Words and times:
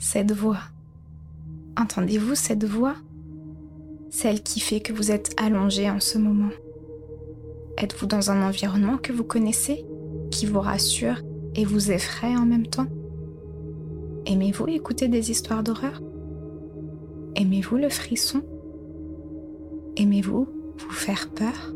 Cette 0.00 0.30
voix. 0.30 0.60
Entendez-vous 1.76 2.36
cette 2.36 2.64
voix? 2.64 2.94
Celle 4.10 4.44
qui 4.44 4.60
fait 4.60 4.78
que 4.78 4.92
vous 4.92 5.10
êtes 5.10 5.34
allongé 5.36 5.90
en 5.90 5.98
ce 5.98 6.18
moment. 6.18 6.50
Êtes-vous 7.78 8.06
dans 8.06 8.30
un 8.30 8.46
environnement 8.46 8.96
que 8.96 9.12
vous 9.12 9.24
connaissez, 9.24 9.84
qui 10.30 10.46
vous 10.46 10.60
rassure 10.60 11.20
et 11.56 11.64
vous 11.64 11.90
effraie 11.90 12.36
en 12.36 12.46
même 12.46 12.68
temps? 12.68 12.86
Aimez-vous 14.26 14.68
écouter 14.68 15.08
des 15.08 15.32
histoires 15.32 15.64
d'horreur? 15.64 16.00
Aimez-vous 17.34 17.76
le 17.76 17.88
frisson? 17.88 18.42
Aimez-vous 19.96 20.48
vous 20.78 20.90
faire 20.92 21.28
peur? 21.30 21.74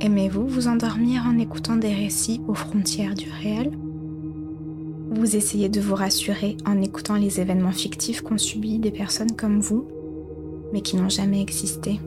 Aimez-vous 0.00 0.46
vous 0.46 0.68
endormir 0.68 1.24
en 1.26 1.38
écoutant 1.38 1.76
des 1.76 1.94
récits 1.94 2.42
aux 2.46 2.54
frontières 2.54 3.14
du 3.14 3.30
réel? 3.30 3.72
Vous 5.14 5.36
essayez 5.36 5.68
de 5.68 5.80
vous 5.80 5.94
rassurer 5.94 6.56
en 6.66 6.80
écoutant 6.82 7.14
les 7.14 7.40
événements 7.40 7.72
fictifs 7.72 8.20
qu'ont 8.22 8.38
subis 8.38 8.78
des 8.78 8.90
personnes 8.90 9.36
comme 9.36 9.60
vous, 9.60 9.86
mais 10.72 10.80
qui 10.80 10.96
n'ont 10.96 11.08
jamais 11.08 11.40
existé. 11.40 12.00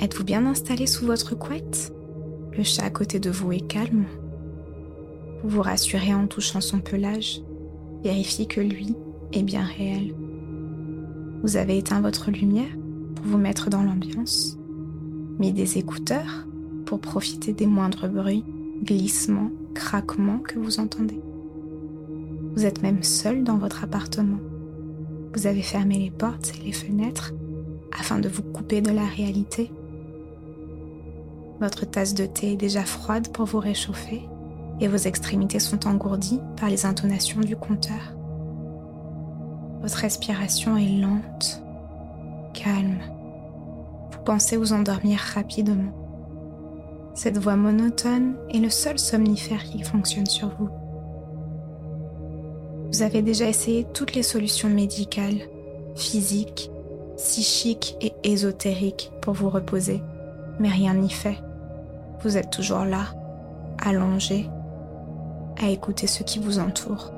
Êtes-vous 0.00 0.24
bien 0.24 0.46
installé 0.46 0.86
sous 0.86 1.06
votre 1.06 1.34
couette? 1.34 1.92
Le 2.56 2.62
chat 2.62 2.84
à 2.84 2.90
côté 2.90 3.20
de 3.20 3.30
vous 3.30 3.52
est 3.52 3.66
calme. 3.66 4.06
Vous 5.42 5.50
vous 5.50 5.62
rassurez 5.62 6.14
en 6.14 6.26
touchant 6.26 6.60
son 6.60 6.80
pelage. 6.80 7.42
Vérifiez 8.02 8.46
que 8.46 8.60
lui 8.60 8.94
est 9.32 9.42
bien 9.42 9.64
réel. 9.64 10.14
Vous 11.42 11.56
avez 11.56 11.78
éteint 11.78 12.00
votre 12.00 12.30
lumière 12.30 12.70
pour 13.14 13.26
vous 13.26 13.38
mettre 13.38 13.70
dans 13.70 13.82
l'ambiance, 13.82 14.58
mis 15.38 15.52
des 15.52 15.78
écouteurs 15.78 16.46
pour 16.86 17.00
profiter 17.00 17.52
des 17.52 17.66
moindres 17.66 18.08
bruits, 18.08 18.44
glissements, 18.82 19.50
craquements 19.74 20.38
que 20.38 20.58
vous 20.58 20.80
entendez. 20.80 21.20
Vous 22.58 22.66
êtes 22.66 22.82
même 22.82 23.04
seul 23.04 23.44
dans 23.44 23.56
votre 23.56 23.84
appartement. 23.84 24.40
Vous 25.32 25.46
avez 25.46 25.62
fermé 25.62 25.96
les 25.96 26.10
portes 26.10 26.54
et 26.58 26.64
les 26.64 26.72
fenêtres 26.72 27.32
afin 27.96 28.18
de 28.18 28.28
vous 28.28 28.42
couper 28.42 28.80
de 28.80 28.90
la 28.90 29.04
réalité. 29.04 29.70
Votre 31.60 31.84
tasse 31.84 32.14
de 32.14 32.26
thé 32.26 32.54
est 32.54 32.56
déjà 32.56 32.82
froide 32.82 33.28
pour 33.28 33.46
vous 33.46 33.60
réchauffer 33.60 34.28
et 34.80 34.88
vos 34.88 34.96
extrémités 34.96 35.60
sont 35.60 35.86
engourdies 35.86 36.40
par 36.56 36.68
les 36.68 36.84
intonations 36.84 37.42
du 37.42 37.54
compteur. 37.54 38.16
Votre 39.80 39.98
respiration 39.98 40.76
est 40.76 40.98
lente, 40.98 41.62
calme. 42.54 42.98
Vous 44.10 44.24
pensez 44.24 44.56
vous 44.56 44.72
endormir 44.72 45.20
rapidement. 45.20 45.92
Cette 47.14 47.38
voix 47.38 47.54
monotone 47.54 48.34
est 48.52 48.58
le 48.58 48.70
seul 48.70 48.98
somnifère 48.98 49.62
qui 49.62 49.84
fonctionne 49.84 50.26
sur 50.26 50.48
vous. 50.58 50.70
Vous 52.90 53.02
avez 53.02 53.20
déjà 53.20 53.46
essayé 53.46 53.86
toutes 53.92 54.14
les 54.14 54.22
solutions 54.22 54.70
médicales, 54.70 55.42
physiques, 55.94 56.70
psychiques 57.16 57.96
et 58.00 58.14
ésotériques 58.24 59.12
pour 59.20 59.34
vous 59.34 59.50
reposer, 59.50 60.00
mais 60.58 60.70
rien 60.70 60.94
n'y 60.94 61.10
fait. 61.10 61.38
Vous 62.22 62.38
êtes 62.38 62.50
toujours 62.50 62.84
là, 62.84 63.14
allongé, 63.78 64.48
à 65.62 65.68
écouter 65.68 66.06
ce 66.06 66.22
qui 66.22 66.38
vous 66.38 66.58
entoure. 66.58 67.12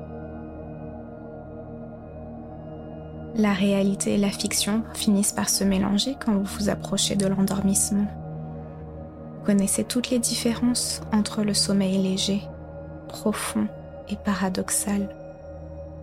La 3.37 3.53
réalité 3.53 4.15
et 4.15 4.19
la 4.19 4.31
fiction 4.31 4.83
finissent 4.95 5.33
par 5.33 5.49
se 5.49 5.63
mélanger 5.63 6.17
quand 6.19 6.35
vous 6.35 6.59
vous 6.59 6.69
approchez 6.69 7.15
de 7.15 7.29
l'endormissement. 7.29 8.09
Vous 9.39 9.47
connaissez 9.47 9.85
toutes 9.85 10.11
les 10.11 10.19
différences 10.19 11.01
entre 11.13 11.45
le 11.45 11.55
sommeil 11.55 11.97
léger, 11.97 12.43
profond 13.09 13.69
et 14.09 14.17
paradoxal 14.17 15.09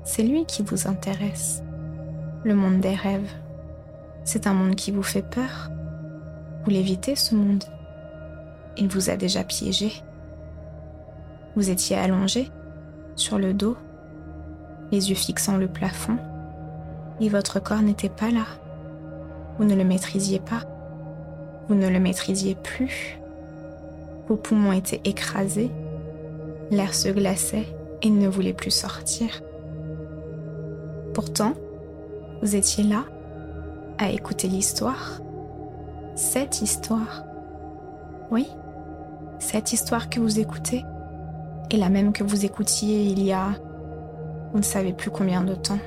c'est 0.08 0.24
lui 0.24 0.46
qui 0.46 0.64
vous 0.64 0.88
intéresse. 0.88 1.62
Le 2.46 2.56
monde 2.56 2.80
des 2.80 2.96
rêves. 2.96 3.30
C'est 4.24 4.48
un 4.48 4.54
monde 4.54 4.76
qui 4.76 4.92
vous 4.92 5.04
fait 5.04 5.22
peur. 5.22 5.70
Vous 6.64 6.70
l'évitez, 6.70 7.18
ce 7.18 7.36
monde. 7.36 7.66
Il 8.78 8.88
vous 8.88 9.10
a 9.10 9.18
déjà 9.18 9.44
piégé. 9.44 9.92
Vous 11.58 11.70
étiez 11.70 11.98
allongé, 11.98 12.50
sur 13.18 13.38
le 13.38 13.54
dos, 13.54 13.76
les 14.94 15.10
yeux 15.10 15.16
fixant 15.16 15.58
le 15.58 15.68
plafond, 15.68 16.18
et 17.20 17.28
votre 17.28 17.60
corps 17.60 17.82
n'était 17.82 18.08
pas 18.08 18.32
là. 18.32 18.46
Vous 19.58 19.66
ne 19.66 19.76
le 19.76 19.84
maîtrisiez 19.84 20.40
pas. 20.40 20.62
Vous 21.68 21.76
ne 21.76 21.90
le 21.90 22.00
maîtrisiez 22.00 22.56
plus. 22.56 23.20
Vos 24.30 24.38
poumons 24.38 24.72
étaient 24.72 25.02
écrasés, 25.04 25.72
l'air 26.72 26.94
se 26.94 27.10
glaçait 27.10 27.68
et 28.02 28.10
ne 28.10 28.30
voulait 28.30 28.54
plus 28.54 28.72
sortir. 28.72 29.42
Pourtant, 31.18 31.54
vous 32.44 32.56
étiez 32.56 32.84
là, 32.84 33.04
à 33.98 34.12
écouter 34.12 34.48
l'histoire. 34.48 35.20
Cette 36.14 36.62
histoire. 36.62 37.26
Oui, 38.30 38.48
cette 39.40 39.74
histoire 39.74 40.12
que 40.12 40.20
vous 40.20 40.40
écoutez 40.40 40.86
est 41.72 41.78
la 41.78 41.90
même 41.90 42.14
que 42.14 42.24
vous 42.24 42.46
écoutiez 42.46 43.06
il 43.06 43.24
y 43.24 43.32
a... 43.32 43.48
Vous 44.52 44.60
ne 44.60 44.64
savez 44.64 44.94
plus 44.94 45.10
combien 45.10 45.42
de 45.42 45.56
temps. 45.56 45.80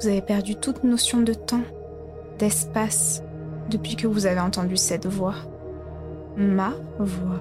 Vous 0.00 0.06
avez 0.06 0.22
perdu 0.22 0.54
toute 0.54 0.84
notion 0.84 1.20
de 1.22 1.34
temps, 1.34 1.64
d'espace, 2.38 3.24
depuis 3.68 3.96
que 3.96 4.06
vous 4.06 4.26
avez 4.26 4.38
entendu 4.38 4.76
cette 4.76 5.06
voix. 5.06 5.34
Ma 6.36 6.70
voix. 7.00 7.40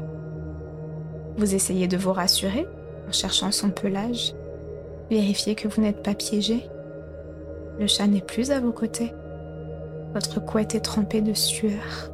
Vous 1.38 1.53
essayez 1.53 1.88
de 1.88 1.97
vous 1.97 2.13
rassurer 2.13 2.66
en 3.07 3.12
cherchant 3.12 3.52
son 3.52 3.69
pelage 3.69 4.34
Vérifiez 5.10 5.54
que 5.54 5.68
vous 5.68 5.82
n'êtes 5.82 6.02
pas 6.02 6.16
piégé. 6.16 6.68
Le 7.80 7.86
chat 7.86 8.08
n'est 8.08 8.22
plus 8.22 8.52
à 8.52 8.60
vos 8.60 8.72
côtés. 8.72 9.14
Votre 10.14 10.40
couette 10.40 10.74
est 10.76 10.80
trempée 10.80 11.22
de 11.22 11.34
sueur. 11.34 12.10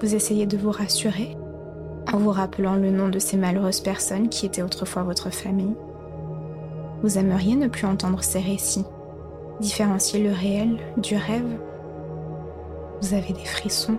Vous 0.00 0.14
essayez 0.14 0.46
de 0.46 0.56
vous 0.56 0.70
rassurer 0.70 1.36
en 2.12 2.18
vous 2.18 2.30
rappelant 2.30 2.76
le 2.76 2.90
nom 2.90 3.08
de 3.08 3.18
ces 3.18 3.36
malheureuses 3.36 3.80
personnes 3.80 4.30
qui 4.30 4.46
étaient 4.46 4.62
autrefois 4.62 5.02
votre 5.02 5.30
famille. 5.30 5.74
Vous 7.02 7.18
aimeriez 7.18 7.56
ne 7.56 7.68
plus 7.68 7.86
entendre 7.86 8.22
ces 8.22 8.40
récits, 8.40 8.86
différencier 9.60 10.22
le 10.22 10.32
réel 10.32 10.78
du 10.96 11.16
rêve. 11.16 11.58
Vous 13.02 13.14
avez 13.14 13.32
des 13.32 13.44
frissons. 13.44 13.98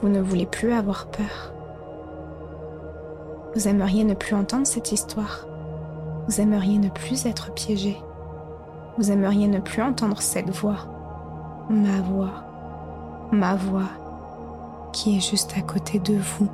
Vous 0.00 0.08
ne 0.08 0.20
voulez 0.20 0.46
plus 0.46 0.72
avoir 0.72 1.08
peur. 1.08 1.52
Vous 3.54 3.68
aimeriez 3.68 4.04
ne 4.04 4.14
plus 4.14 4.34
entendre 4.34 4.66
cette 4.66 4.92
histoire 4.92 5.46
vous 6.30 6.40
aimeriez 6.40 6.78
ne 6.78 6.90
plus 6.90 7.26
être 7.26 7.52
piégé. 7.54 7.96
Vous 8.96 9.10
aimeriez 9.10 9.48
ne 9.48 9.58
plus 9.58 9.82
entendre 9.82 10.22
cette 10.22 10.50
voix. 10.50 11.66
Ma 11.68 12.00
voix. 12.02 13.28
Ma 13.32 13.56
voix 13.56 13.88
qui 14.92 15.16
est 15.16 15.28
juste 15.28 15.54
à 15.58 15.62
côté 15.62 15.98
de 15.98 16.14
vous. 16.14 16.48